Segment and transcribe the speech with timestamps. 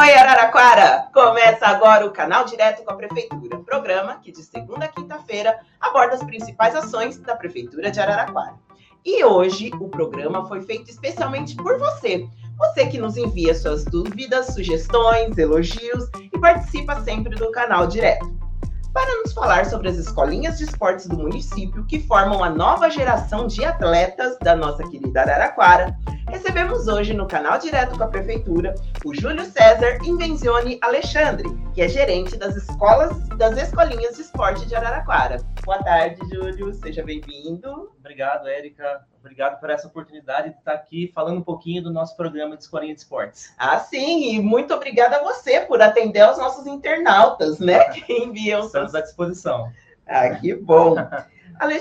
[0.00, 1.08] Oi, Araraquara!
[1.12, 6.14] Começa agora o Canal Direto com a Prefeitura, programa que de segunda a quinta-feira aborda
[6.14, 8.54] as principais ações da Prefeitura de Araraquara.
[9.04, 14.54] E hoje o programa foi feito especialmente por você, você que nos envia suas dúvidas,
[14.54, 18.47] sugestões, elogios e participa sempre do canal direto.
[18.92, 23.46] Para nos falar sobre as escolinhas de esportes do município que formam a nova geração
[23.46, 25.96] de atletas da nossa querida Araraquara,
[26.28, 31.88] recebemos hoje no canal direto com a Prefeitura o Júlio César Invenzione Alexandre, que é
[31.88, 35.38] gerente das escolas das escolinhas de esporte de Araraquara.
[35.64, 37.92] Boa tarde, Júlio, seja bem-vindo.
[37.98, 39.06] Obrigado, Érica.
[39.28, 42.94] Obrigado por essa oportunidade de estar aqui falando um pouquinho do nosso programa de escolinha
[42.94, 43.52] de esportes.
[43.58, 48.64] Ah, sim, e muito obrigada a você por atender aos nossos internautas, né, que enviam.
[48.64, 49.70] Estamos à disposição.
[50.06, 50.96] Ah, que bom.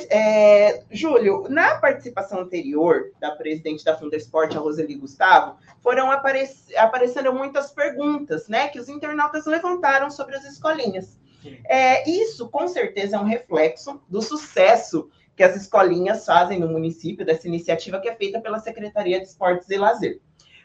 [0.10, 6.50] É, Júlio, na participação anterior da presidente da Funda Esporte, a Roseli Gustavo, foram apare
[6.76, 11.20] aparecendo muitas perguntas, né, que os internautas levantaram sobre as escolinhas.
[11.66, 17.24] É, isso, com certeza, é um reflexo do sucesso que as escolinhas fazem no município,
[17.24, 20.20] dessa iniciativa que é feita pela Secretaria de Esportes e Lazer.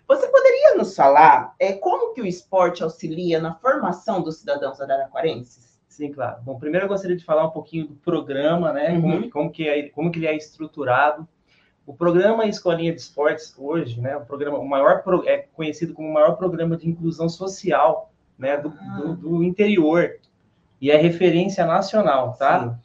[0.09, 5.79] Você poderia nos falar é, como que o esporte auxilia na formação dos cidadãos araraquarenses?
[5.87, 6.41] Sim, claro.
[6.43, 8.93] Bom, primeiro eu gostaria de falar um pouquinho do programa, né?
[8.93, 9.03] Uhum.
[9.03, 11.29] Como, como, que é, como que ele é estruturado.
[11.87, 14.17] O programa Escolinha de Esportes hoje, né?
[14.17, 18.57] O programa, o maior é conhecido como o maior programa de inclusão social, né?
[18.57, 18.97] Do, ah.
[18.97, 20.19] do, do interior
[20.81, 22.79] e é referência nacional, tá?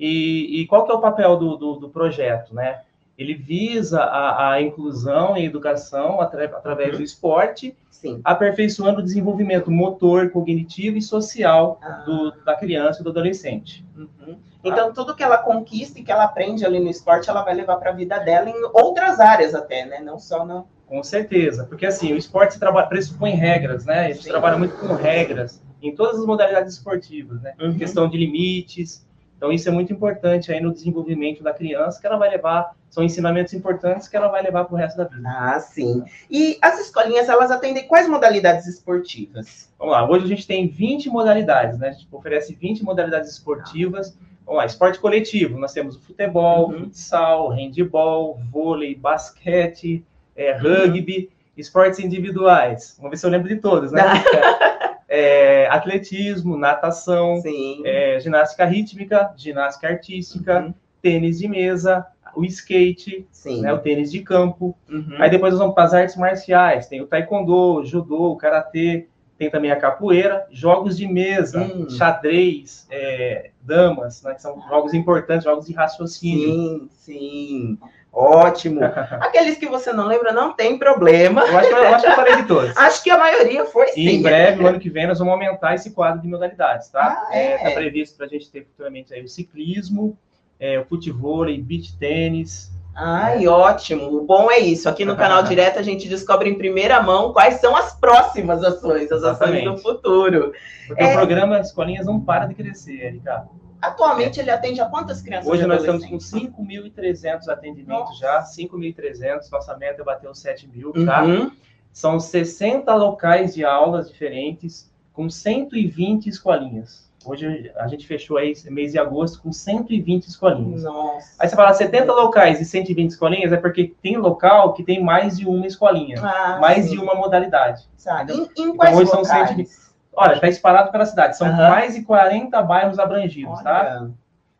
[0.00, 2.80] E, e, qual que é o papel do, do, do projeto, né?
[3.20, 6.96] ele visa a, a inclusão e educação atra, através uhum.
[6.96, 8.18] do esporte, Sim.
[8.24, 12.02] aperfeiçoando o desenvolvimento motor, cognitivo e social ah.
[12.06, 13.84] do, da criança e do adolescente.
[13.94, 14.38] Uhum.
[14.64, 14.92] Então, ah.
[14.92, 17.90] tudo que ela conquista e que ela aprende ali no esporte, ela vai levar para
[17.90, 20.00] a vida dela em outras áreas até, né?
[20.00, 20.66] Não só no...
[20.86, 24.06] Com certeza, porque assim, o esporte trabalha, pressupõe regras, né?
[24.06, 24.30] A gente Sim.
[24.30, 27.52] trabalha muito com regras em todas as modalidades esportivas, né?
[27.60, 27.76] Uhum.
[27.76, 29.06] Questão de limites,
[29.40, 33.02] então, isso é muito importante aí no desenvolvimento da criança, que ela vai levar, são
[33.02, 35.22] ensinamentos importantes que ela vai levar para o resto da vida.
[35.26, 36.04] Ah, sim.
[36.30, 39.72] E as escolinhas, elas atendem quais modalidades esportivas?
[39.78, 41.88] Vamos lá, hoje a gente tem 20 modalidades, né?
[41.88, 44.14] A gente oferece 20 modalidades esportivas.
[44.44, 46.80] Vamos lá, esporte coletivo, nós temos o futebol, uhum.
[46.80, 50.04] futsal, handebol, vôlei, basquete,
[50.36, 51.36] é, rugby, uhum.
[51.56, 52.94] esportes individuais.
[52.98, 54.02] Vamos ver se eu lembro de todos, né?
[55.10, 57.42] é, atletismo, natação,
[57.84, 60.74] é, ginástica rítmica, ginástica artística, uhum.
[61.02, 62.06] tênis de mesa,
[62.36, 63.26] o skate,
[63.60, 64.76] né, o tênis de campo.
[64.88, 65.16] Uhum.
[65.18, 69.08] Aí depois nós vamos para as artes marciais, tem o taekwondo, o judô, o karatê,
[69.36, 71.88] tem também a capoeira, jogos de mesa, hum.
[71.88, 76.46] xadrez, é, damas, né, que são jogos importantes, jogos de raciocínio.
[76.46, 77.78] Sim, sim.
[78.12, 78.80] Ótimo.
[79.20, 81.42] Aqueles que você não lembra, não tem problema.
[81.42, 82.76] Eu acho, que, eu acho que eu falei de todos.
[82.76, 84.00] acho que a maioria foi sim.
[84.00, 87.00] E em breve, no ano que vem, nós vamos aumentar esse quadro de modalidades, tá?
[87.00, 87.52] Está ah, é.
[87.52, 90.16] é, tá previsto para a gente ter futuramente aí o ciclismo,
[90.58, 92.70] é, o futebol, beach tênis.
[92.94, 94.06] Ai, ótimo.
[94.14, 94.88] O bom é isso.
[94.88, 99.10] Aqui no canal Direto a gente descobre em primeira mão quais são as próximas ações,
[99.10, 99.68] as Exatamente.
[99.68, 100.52] ações do futuro.
[100.86, 101.12] Porque é...
[101.12, 103.46] o programa Escolinhas não para de crescer, Erika.
[103.80, 105.50] Atualmente ele atende a quantas crianças?
[105.50, 108.20] Hoje nós estamos com 5.300 atendimentos Nossa.
[108.20, 111.24] já, 5.300, nossa meta é bater os 7 mil, tá?
[111.24, 111.50] Uhum.
[111.92, 117.10] São 60 locais de aulas diferentes, com 120 escolinhas.
[117.24, 120.84] Hoje a gente fechou aí mês de agosto com 120 escolinhas.
[120.84, 121.34] Nossa.
[121.38, 125.36] Aí você fala 70 locais e 120 escolinhas, é porque tem local que tem mais
[125.36, 126.92] de uma escolinha, ah, mais sim.
[126.92, 127.86] de uma modalidade.
[127.96, 128.32] Sabe?
[128.32, 129.28] Em, em então, quais hoje locais?
[129.28, 129.89] são 120.
[130.12, 131.36] Olha, está espalhado pela cidade.
[131.36, 131.56] São uhum.
[131.56, 133.80] mais de 40 bairros abrangidos, tá?
[133.80, 134.10] Olha, tá?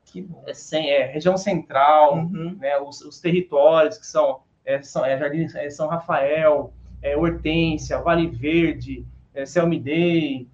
[0.05, 0.43] Que bom.
[0.47, 2.57] É, sem, é, região central, uhum.
[2.59, 7.99] né, os, os, territórios que são, é, são é, Jardim é, São Rafael, é, Hortência,
[7.99, 10.49] Vale Verde, é, Selmidei?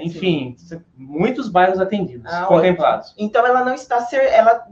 [0.00, 0.80] Enfim, Sim.
[0.96, 3.10] muitos bairros atendidos, ah, contemplados.
[3.10, 3.26] Ótimo.
[3.26, 4.66] Então ela não está ser, ela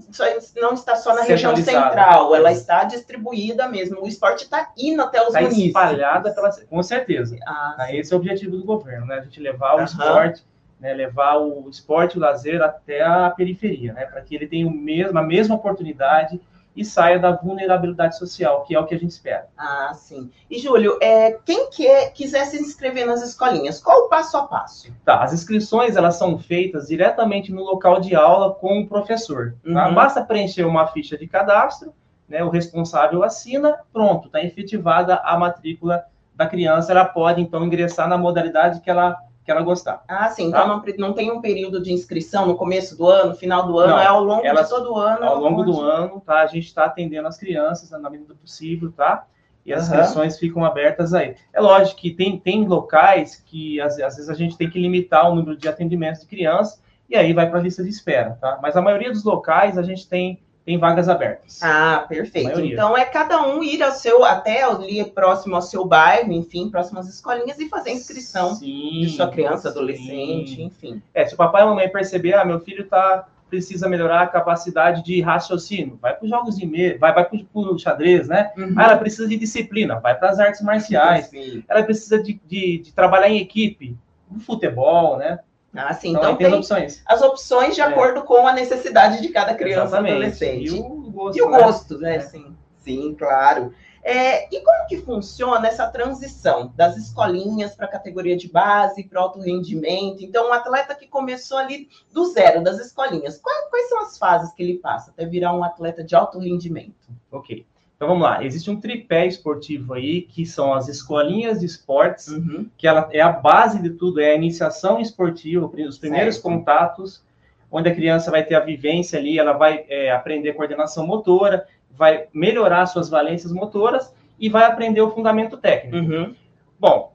[0.56, 4.02] não está só na região central, ela está distribuída mesmo.
[4.02, 5.68] O esporte está indo até os está municípios.
[5.68, 7.36] espalhada pela, com certeza.
[7.46, 9.16] Ah, ah Esse é o objetivo do governo, né?
[9.16, 10.44] A gente levar o esporte,
[10.80, 10.92] né?
[10.92, 14.06] levar o esporte e o lazer até a periferia, né?
[14.06, 16.40] Para que ele tenha o mesmo, a mesma oportunidade
[16.74, 19.48] e saia da vulnerabilidade social, que é o que a gente espera.
[19.56, 20.30] Ah, sim.
[20.50, 24.92] E, Júlio, é, quem quer, quiser se inscrever nas escolinhas, qual o passo a passo?
[25.04, 29.54] Tá, as inscrições, elas são feitas diretamente no local de aula com o professor.
[29.64, 29.88] Tá?
[29.88, 29.94] Uhum.
[29.94, 31.92] Basta preencher uma ficha de cadastro,
[32.28, 36.04] né, o responsável assina, pronto, está efetivada a matrícula
[36.34, 40.04] da criança, ela pode, então, ingressar na modalidade que ela que ela gostar.
[40.06, 40.48] Ah, sim.
[40.48, 40.82] Então tá?
[40.88, 43.92] Então não, não tem um período de inscrição no começo do ano, final do ano,
[43.92, 45.24] não, é ao longo ela, de todo ano.
[45.24, 46.40] Ao longo do ano, tá?
[46.40, 49.26] A gente está atendendo as crianças na medida do possível, tá?
[49.64, 51.36] e as inscrições ficam abertas aí.
[51.52, 55.30] É lógico que tem, tem locais que às, às vezes a gente tem que limitar
[55.30, 58.58] o número de atendimentos de crianças e aí vai para a lista de espera, tá?
[58.60, 61.60] Mas a maioria dos locais a gente tem tem vagas abertas.
[61.62, 62.60] Ah, perfeito.
[62.60, 67.08] Então é cada um ir ao seu, até ali próximo ao seu bairro, enfim, próximas
[67.08, 69.68] escolinhas e fazer inscrição sim, de sua criança, sim.
[69.68, 71.02] adolescente, enfim.
[71.12, 74.26] É, se o papai e a mamãe perceber, ah, meu filho tá precisa melhorar a
[74.26, 78.50] capacidade de raciocínio, vai para os jogos de meia, vai, vai para o xadrez, né?
[78.56, 78.72] Uhum.
[78.78, 81.26] Ah, ela precisa de disciplina, vai para as artes marciais.
[81.26, 81.62] Sim.
[81.68, 83.94] Ela precisa de, de, de trabalhar em equipe,
[84.30, 85.38] no futebol, né?
[85.74, 86.10] Ah, sim.
[86.10, 87.02] Então, então tem, as opções.
[87.06, 87.84] As opções de é.
[87.84, 90.66] acordo com a necessidade de cada criança e adolescente.
[90.66, 91.58] E o gosto, e o né?
[91.58, 92.16] gosto né?
[92.16, 92.20] É.
[92.20, 92.56] Sim.
[92.78, 93.72] sim, claro.
[94.04, 99.20] É, e como que funciona essa transição das escolinhas para a categoria de base, para
[99.20, 100.24] alto rendimento?
[100.24, 104.52] Então, um atleta que começou ali do zero, das escolinhas, quais, quais são as fases
[104.52, 107.08] que ele passa até virar um atleta de alto rendimento?
[107.30, 107.64] Ok.
[108.02, 112.68] Então vamos lá, existe um tripé esportivo aí, que são as escolinhas de esportes, uhum.
[112.76, 116.42] que ela é a base de tudo, é a iniciação esportiva, os primeiros certo.
[116.42, 117.24] contatos,
[117.70, 122.26] onde a criança vai ter a vivência ali, ela vai é, aprender coordenação motora, vai
[122.34, 125.98] melhorar suas valências motoras e vai aprender o fundamento técnico.
[125.98, 126.34] Uhum.
[126.80, 127.14] Bom,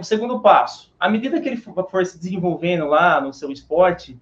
[0.00, 4.18] o segundo passo, à medida que ele for se desenvolvendo lá no seu esporte,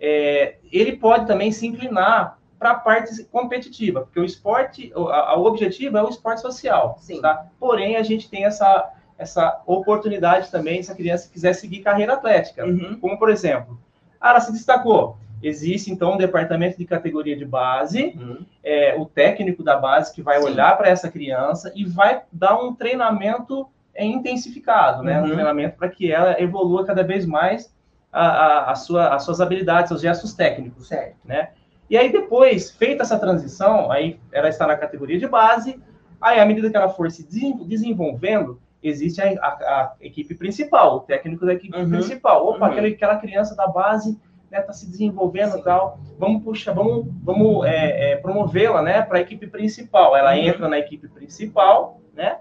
[0.00, 5.38] é, ele pode também se inclinar para a parte competitiva, porque o esporte, o, a,
[5.38, 7.20] o objetivo é o esporte social, Sim.
[7.20, 7.46] tá?
[7.58, 12.64] Porém, a gente tem essa, essa oportunidade também, se a criança quiser seguir carreira atlética,
[12.64, 12.98] uhum.
[13.00, 13.78] como, por exemplo,
[14.20, 18.44] ah, ela se destacou, existe, então, um departamento de categoria de base, uhum.
[18.64, 20.46] é, o técnico da base que vai Sim.
[20.46, 25.20] olhar para essa criança e vai dar um treinamento é, intensificado, né?
[25.20, 25.26] Uhum.
[25.26, 27.72] Um treinamento para que ela evolua cada vez mais
[28.12, 31.16] a, a, a sua, as suas habilidades, os gestos técnicos, certo.
[31.24, 31.50] né?
[31.90, 35.80] E aí depois, feita essa transição, aí ela está na categoria de base,
[36.20, 37.26] aí à medida que ela for se
[37.66, 41.88] desenvolvendo, existe a, a, a equipe principal, o técnico da equipe uhum.
[41.88, 42.46] principal.
[42.46, 42.72] Opa, uhum.
[42.72, 47.06] aquela, aquela criança da base está né, tá se desenvolvendo e tal, vamos puxar, vamos,
[47.22, 50.16] vamos é, é, promovê-la né, para a equipe principal.
[50.16, 50.38] Ela uhum.
[50.38, 52.38] entra na equipe principal, né?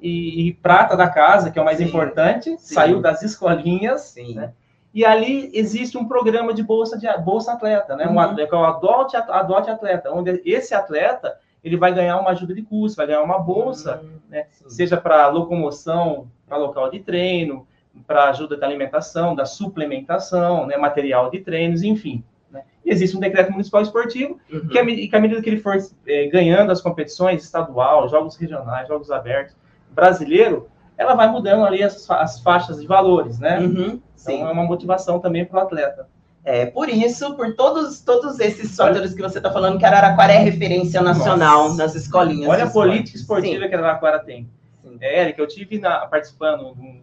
[0.00, 1.84] E, e, prata da casa, que é o mais Sim.
[1.84, 2.74] importante, Sim.
[2.74, 4.34] saiu das escolinhas, Sim.
[4.34, 4.54] né?
[4.92, 8.06] E ali existe um programa de bolsa de bolsa atleta, né?
[8.06, 8.14] Uhum.
[8.14, 12.54] Um atleta, é o adote, adote atleta, onde esse atleta ele vai ganhar uma ajuda
[12.54, 14.18] de custo, vai ganhar uma bolsa, uhum.
[14.28, 14.46] né?
[14.66, 17.66] Seja para locomoção, para local de treino,
[18.06, 20.76] para ajuda da alimentação, da suplementação, né?
[20.76, 22.24] Material de treinos, enfim.
[22.50, 22.64] Né?
[22.84, 24.68] Existe um decreto municipal esportivo uhum.
[24.68, 25.76] que, que, à medida que ele for
[26.06, 29.54] é, ganhando as competições estadual, jogos regionais, jogos abertos,
[29.90, 33.60] brasileiro, ela vai mudando ali as, as faixas de valores, né?
[33.60, 34.00] Uhum.
[34.20, 34.42] Então Sim.
[34.42, 36.08] é uma motivação também para o atleta.
[36.42, 40.38] É, por isso, por todos, todos esses fatores que você está falando, que Araraquara é
[40.38, 41.76] referência nacional Nossa.
[41.76, 42.48] nas escolinhas.
[42.48, 43.68] Olha a política esportiva Sim.
[43.68, 44.48] que Araraquara tem.
[45.00, 47.00] É, Érica, eu tive na, participando de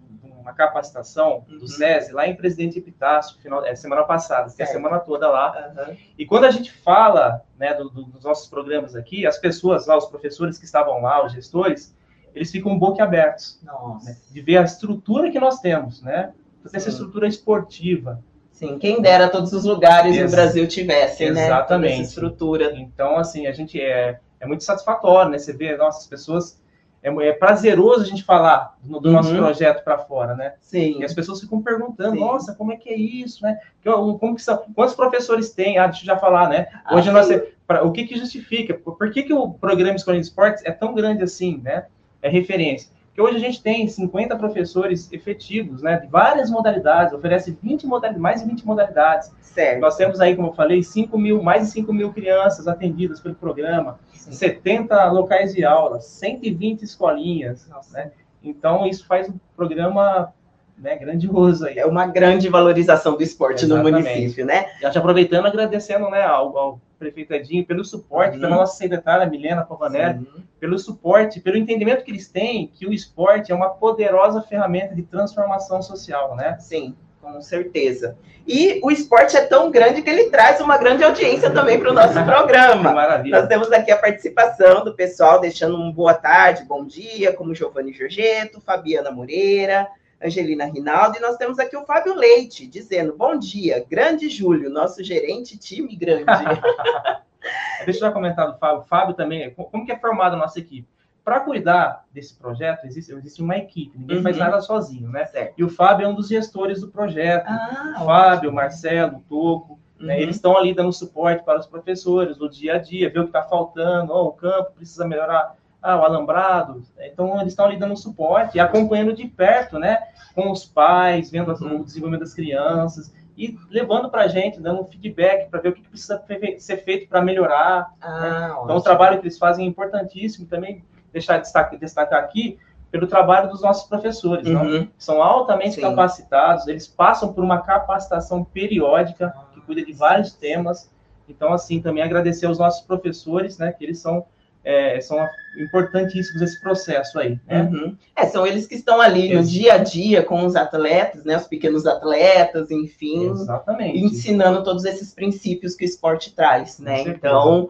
[0.47, 1.59] uma capacitação uhum.
[1.59, 5.29] do SESI lá em Presidente Epitácio, final, é, semana passada, que é a semana toda
[5.29, 5.73] lá.
[5.77, 5.97] Uhum.
[6.17, 9.97] E quando a gente fala né, do, do, dos nossos programas aqui, as pessoas lá,
[9.97, 11.95] os professores que estavam lá, os gestores,
[12.33, 13.59] eles ficam boquiabertos
[14.03, 16.33] né, de ver a estrutura que nós temos, né?
[16.73, 18.23] Essa estrutura esportiva.
[18.51, 21.45] Sim, quem dera todos os lugares Ex no Brasil tivessem, né?
[21.45, 22.01] Exatamente.
[22.01, 22.73] Essa estrutura.
[22.75, 25.37] Então, assim, a gente é, é muito satisfatório, né?
[25.37, 26.59] Você vê, nossas pessoas
[27.03, 29.15] é, é, prazeroso a gente falar do, do uhum.
[29.15, 30.53] nosso projeto para fora, né?
[30.59, 30.99] Sim.
[30.99, 32.19] E as pessoas ficam perguntando, sim.
[32.19, 33.59] nossa, como é que é isso, né?
[33.83, 35.77] Como que são, quantos professores tem?
[35.77, 36.67] Ah, deixa eu já falar, né?
[36.83, 37.27] Ah, Hoje nós,
[37.65, 38.73] pra, o que que justifica?
[38.73, 41.85] Por que que o programa Escola de Esportes é tão grande assim, né?
[42.21, 42.89] É referência.
[43.17, 48.21] Porque hoje a gente tem 50 professores efetivos, né, de várias modalidades, oferece 20 modalidades,
[48.21, 49.31] mais de 20 modalidades.
[49.41, 49.81] Certo.
[49.81, 53.33] Nós temos aí, como eu falei, 5 mil, mais de 5 mil crianças atendidas pelo
[53.33, 54.33] programa, Sim.
[54.33, 58.11] 70 locais de aula, 120 escolinhas, né?
[58.43, 60.31] Então, isso faz um programa
[60.77, 61.79] né, grandioso aí.
[61.79, 63.91] É uma grande valorização do esporte Exatamente.
[63.91, 64.67] no município, né?
[64.81, 68.41] Já te aproveitando, agradecendo né, ao, ao prefeito Edinho, pelo suporte, uhum.
[68.41, 70.43] pela nossa secretária Milena Pavanelli, uhum.
[70.59, 75.03] pelo suporte, pelo entendimento que eles têm que o esporte é uma poderosa ferramenta de
[75.03, 76.57] transformação social, né?
[76.59, 78.17] Sim, com certeza.
[78.47, 81.93] E o esporte é tão grande que ele traz uma grande audiência também para o
[81.93, 82.93] nosso programa.
[82.93, 83.39] Maravilha.
[83.39, 87.91] Nós temos aqui a participação do pessoal, deixando um boa tarde, bom dia, como Giovanni
[87.91, 89.87] Giorgetto, Fabiana Moreira,
[90.23, 95.03] Angelina Rinaldo, e nós temos aqui o Fábio Leite, dizendo, bom dia, grande Júlio, nosso
[95.03, 96.25] gerente time grande.
[97.85, 98.83] Deixa eu já comentar do Fábio.
[98.83, 100.87] Fábio também, como que é formada a nossa equipe?
[101.23, 104.23] Para cuidar desse projeto, existe, existe uma equipe, ninguém uhum.
[104.23, 105.25] faz nada sozinho, né?
[105.25, 105.53] Certo.
[105.57, 107.45] E o Fábio é um dos gestores do projeto.
[107.47, 109.99] Ah, Fábio, o Marcelo, Toco, né?
[109.99, 110.07] uhum.
[110.07, 110.21] né?
[110.21, 113.29] eles estão ali dando suporte para os professores no dia a dia, ver o que
[113.29, 116.83] está faltando, oh, o campo precisa melhorar ah, o alambrado.
[116.99, 119.99] Então, eles estão ali dando suporte e acompanhando de perto, né?
[120.35, 124.85] Com os pais, vendo o desenvolvimento das crianças e levando para a gente, dando um
[124.85, 126.23] feedback para ver o que precisa
[126.57, 127.93] ser feito para melhorar.
[128.01, 128.55] Ah, né?
[128.63, 130.47] Então, o trabalho que eles fazem é importantíssimo.
[130.47, 132.59] Também deixar destacar, destacar aqui
[132.91, 134.87] pelo trabalho dos nossos professores, uhum.
[134.97, 135.81] são altamente Sim.
[135.81, 140.89] capacitados, eles passam por uma capacitação periódica que cuida de vários temas.
[141.27, 144.25] Então, assim, também agradecer aos nossos professores, né, que eles são
[144.67, 145.25] é, são
[145.57, 147.39] importantíssimos esse processo aí.
[147.47, 147.61] Né?
[147.61, 147.95] Uhum.
[148.13, 151.47] É, são eles que estão ali no dia a dia com os atletas, né, os
[151.47, 153.97] pequenos atletas, enfim, Exatamente.
[153.97, 157.01] ensinando todos esses princípios que o esporte traz, né?
[157.01, 157.69] Então,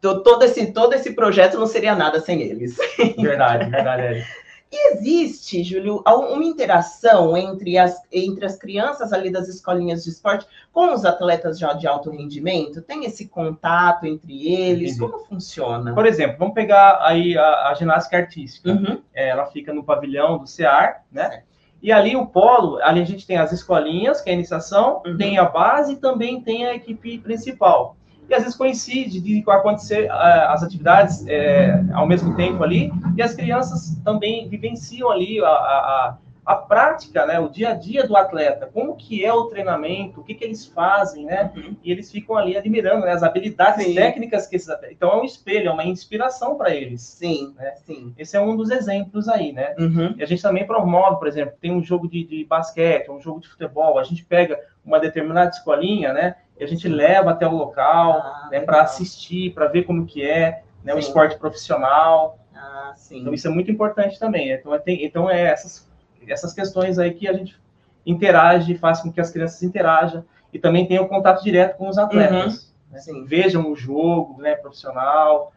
[0.00, 2.78] todo esse, todo esse projeto não seria nada sem eles.
[3.18, 4.26] Verdade, verdade.
[4.70, 10.46] E existe, Júlio, uma interação entre as, entre as crianças ali das escolinhas de esporte
[10.72, 12.82] com os atletas já de alto rendimento?
[12.82, 14.96] Tem esse contato entre eles?
[14.96, 15.12] Entendi.
[15.12, 15.94] Como funciona?
[15.94, 18.70] Por exemplo, vamos pegar aí a, a ginástica artística.
[18.70, 19.02] Uhum.
[19.14, 21.28] É, ela fica no pavilhão do CEAR, né?
[21.28, 21.48] Certo.
[21.80, 25.16] E ali o polo, ali a gente tem as escolinhas, que é a iniciação, uhum.
[25.16, 27.96] tem a base e também tem a equipe principal
[28.28, 33.22] e às vezes coincide de acontecer uh, as atividades é, ao mesmo tempo ali, e
[33.22, 38.16] as crianças também vivenciam ali a, a, a, prática, né, o dia a dia do
[38.16, 41.76] atleta, como que é o treinamento, o que, que eles fazem, né, uhum.
[41.82, 43.94] e eles ficam ali admirando né, as habilidades sim.
[43.94, 44.94] técnicas que esses atletas...
[44.94, 47.00] Então é um espelho, é uma inspiração para eles.
[47.02, 47.74] Sim, né?
[47.86, 48.14] sim.
[48.18, 49.74] Esse é um dos exemplos aí, né.
[49.78, 50.14] Uhum.
[50.18, 53.40] E a gente também promove, por exemplo, tem um jogo de, de basquete, um jogo
[53.40, 57.56] de futebol, a gente pega uma determinada escolinha, né, e a gente leva até o
[57.56, 62.38] local, ah, né, para assistir, para ver como que é, né, o esporte profissional.
[62.54, 64.50] Ah, então isso é muito importante também.
[64.50, 65.88] Então é, tem, então é essas,
[66.26, 67.56] essas questões aí que a gente
[68.04, 72.74] interage, faz com que as crianças interajam e também tenham contato direto com os atletas.
[72.90, 73.20] Uhum.
[73.20, 73.26] Né?
[73.26, 75.52] Vejam o jogo né, profissional,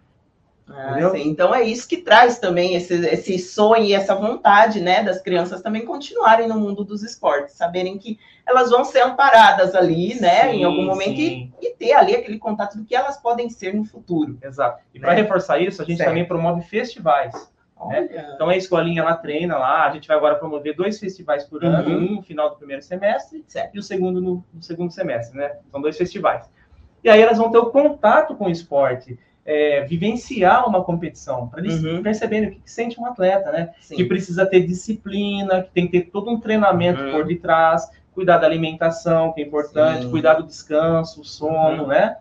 [0.76, 5.22] ah, então é isso que traz também esse, esse sonho e essa vontade, né, das
[5.22, 10.52] crianças também continuarem no mundo dos esportes, saberem que elas vão ser amparadas ali, né,
[10.52, 13.74] sim, em algum momento e, e, ter ali aquele contato do que elas podem ser
[13.74, 14.38] no futuro.
[14.42, 14.82] Exato.
[14.94, 15.06] E né?
[15.06, 16.10] para reforçar isso, a gente certo.
[16.10, 17.34] também promove festivais.
[17.88, 18.32] Né?
[18.36, 21.90] Então a escolinha ela treina lá, a gente vai agora promover dois festivais por ano,
[21.90, 21.98] uhum.
[21.98, 23.76] um no final do primeiro semestre certo.
[23.76, 25.58] e o segundo no, no segundo semestre, né?
[25.72, 26.50] São dois festivais.
[27.04, 31.62] E aí elas vão ter o contato com o esporte é, vivenciar uma competição, para
[31.62, 32.04] eles uhum.
[32.04, 33.72] perceberem o que, que, sente um atleta, né?
[33.82, 33.96] Sim.
[33.96, 37.12] Que precisa ter disciplina, que tem que ter todo um treinamento uhum.
[37.12, 40.12] por detrás, cuidar da alimentação, que é importante, Sim.
[40.12, 41.88] cuidar do descanso, sono, uhum.
[41.88, 42.18] né?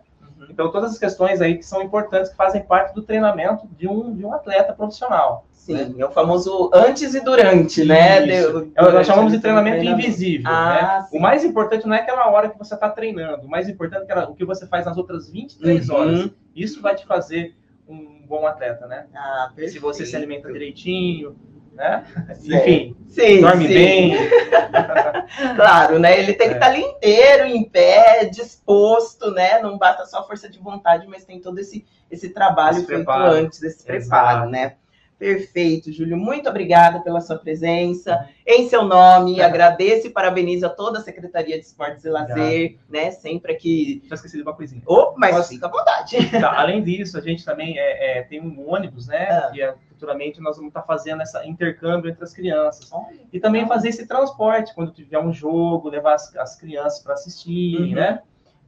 [0.49, 4.15] Então, todas as questões aí que são importantes, que fazem parte do treinamento de um,
[4.15, 5.45] de um atleta profissional.
[5.51, 5.93] Sim, né?
[5.99, 8.21] é o famoso antes e durante, né?
[8.21, 10.07] De, é, Nós chamamos de treinamento, treinamento.
[10.07, 10.49] invisível.
[10.51, 11.17] Ah, né?
[11.17, 14.19] O mais importante não é aquela hora que você está treinando, o mais importante é
[14.23, 15.95] o que você faz nas outras 23 uhum.
[15.95, 16.29] horas.
[16.55, 17.55] Isso vai te fazer
[17.87, 19.05] um bom atleta, né?
[19.13, 21.35] Ah, Se você se alimenta direitinho,
[21.73, 22.05] né?
[22.35, 22.55] Sim.
[22.55, 23.73] Enfim, sim, dorme sim.
[23.73, 24.15] bem.
[25.55, 26.19] claro, né?
[26.19, 26.69] Ele tem que estar é.
[26.69, 29.61] tá ali inteiro, em pé, disposto, né?
[29.61, 33.31] Não basta só força de vontade, mas tem todo esse, esse trabalho esse feito preparo.
[33.31, 34.51] antes, esse preparo, Exato.
[34.51, 34.75] né?
[35.21, 36.17] Perfeito, Júlio.
[36.17, 38.27] Muito obrigada pela sua presença.
[38.43, 39.43] Em seu nome, é.
[39.43, 43.11] agradeço e parabenizo a toda a Secretaria de Esportes e Lazer, né?
[43.11, 44.01] Sempre aqui.
[44.09, 44.81] Já esqueci de uma coisinha.
[44.83, 45.49] Oh, mas Posso...
[45.49, 46.17] fica à vontade.
[46.41, 49.27] Tá, além disso, a gente também é, é, tem um ônibus, né?
[49.29, 49.75] Ah.
[50.01, 52.89] Futuramente nós vamos estar fazendo esse intercâmbio entre as crianças.
[53.31, 57.89] e também fazer esse transporte, quando tiver um jogo, levar as, as crianças para assistirem,
[57.89, 57.95] uhum.
[57.95, 58.21] né?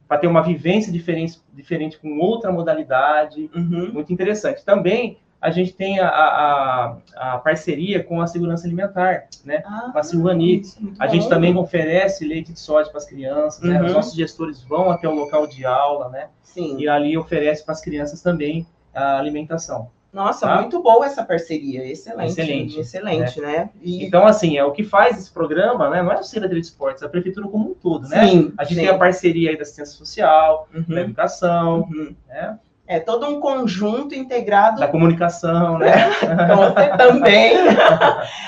[0.06, 3.50] Para ter uma vivência diferente, diferente com outra modalidade.
[3.52, 3.90] Uhum.
[3.92, 4.64] Muito interessante.
[4.64, 9.64] Também a gente tem a, a, a parceria com a segurança alimentar, né?
[9.66, 10.70] Ah, com a Silvanite.
[11.00, 13.70] A gente também oferece leite de soja para as crianças, uhum.
[13.70, 13.82] né?
[13.82, 13.96] Os uhum.
[13.96, 16.28] nossos gestores vão até o local de aula, né?
[16.44, 16.78] Sim.
[16.78, 18.64] E ali oferece para as crianças também
[18.94, 19.90] a alimentação.
[20.14, 20.60] Nossa, tá?
[20.60, 22.30] muito boa essa parceria, excelente.
[22.30, 22.80] Excelente.
[22.80, 23.46] Excelente, né?
[23.48, 23.70] né?
[23.82, 24.04] E...
[24.06, 26.00] Então, assim, é o que faz esse programa, né?
[26.00, 28.24] Não é o Secretaria de Esportes, é a prefeitura como um todo, né?
[28.24, 28.80] Sim, a gente sim.
[28.82, 30.84] tem a parceria aí da assistência social, uhum.
[30.86, 32.14] da educação, uhum.
[32.28, 32.56] né?
[32.86, 34.78] É todo um conjunto integrado.
[34.78, 36.10] Da comunicação, né?
[36.96, 37.56] também.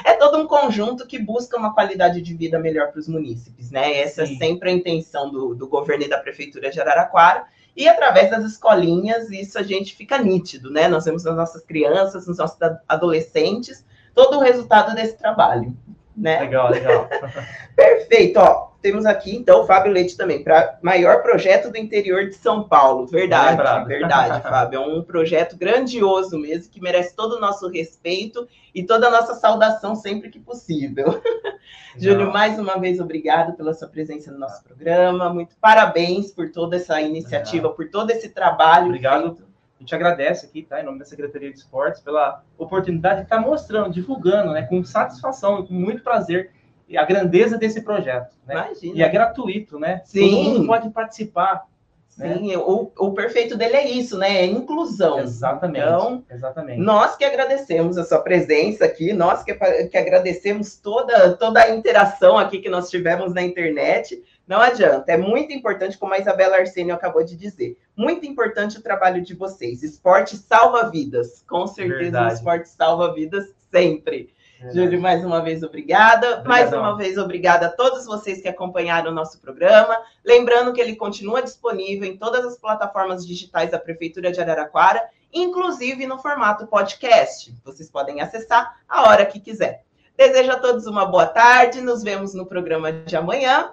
[0.05, 3.99] é todo um conjunto que busca uma qualidade de vida melhor para os munícipes, né?
[3.99, 4.35] Essa Sim.
[4.35, 7.45] é sempre a intenção do, do governo e da prefeitura de Araraquara.
[7.77, 10.89] E através das escolinhas, isso a gente fica nítido, né?
[10.89, 12.57] Nós vemos nas nossas crianças, nos nossos
[12.89, 15.77] adolescentes, todo o resultado desse trabalho.
[16.17, 16.41] Né?
[16.41, 17.09] Legal, legal.
[17.77, 22.35] Perfeito, ó temos aqui, então, o Fábio Leite também, para maior projeto do interior de
[22.35, 23.05] São Paulo.
[23.09, 24.81] Verdade, é verdade, Fábio.
[24.81, 29.35] É um projeto grandioso mesmo, que merece todo o nosso respeito e toda a nossa
[29.35, 31.21] saudação sempre que possível.
[31.99, 35.35] Júlio, mais uma vez, obrigado pela sua presença no nosso programa.
[35.35, 38.87] Muito parabéns por toda essa iniciativa, por todo esse trabalho.
[38.87, 39.35] Obrigado.
[39.35, 43.23] Feito A gente agradece aqui, tá, em nome da Secretaria de Esportes, pela oportunidade de
[43.25, 46.51] estar mostrando, divulgando, né, com satisfação, com muito prazer,
[46.97, 48.35] a grandeza desse projeto.
[48.47, 48.55] Né?
[48.55, 48.97] Imagina.
[48.97, 50.03] E é gratuito, né?
[50.05, 50.31] Sim.
[50.31, 51.67] Todo mundo pode participar.
[52.09, 52.57] Sim, né?
[52.57, 54.39] o, o perfeito dele é isso, né?
[54.39, 55.21] É inclusão.
[55.21, 55.85] Exatamente.
[55.85, 56.81] Então, exatamente.
[56.81, 62.39] nós que agradecemos a sua presença aqui, nós que, que agradecemos toda, toda a interação
[62.39, 64.23] aqui que nós tivemos na internet.
[64.47, 68.83] Não adianta, é muito importante, como a Isabela Arsenio acabou de dizer, muito importante o
[68.83, 69.83] trabalho de vocês.
[69.83, 72.35] Esporte salva vidas, com certeza Verdade.
[72.35, 74.33] o esporte salva vidas sempre.
[74.61, 76.39] É Júlio, mais uma vez, obrigada.
[76.39, 76.49] Obrigadão.
[76.49, 79.99] Mais uma vez, obrigada a todos vocês que acompanharam o nosso programa.
[80.25, 86.07] Lembrando que ele continua disponível em todas as plataformas digitais da Prefeitura de Araraquara, inclusive
[86.07, 87.53] no formato podcast.
[87.65, 89.85] Vocês podem acessar a hora que quiser.
[90.17, 91.83] Desejo a todos uma boa tarde.
[91.83, 93.73] Nos vemos no programa de amanhã.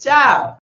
[0.00, 0.59] Tchau!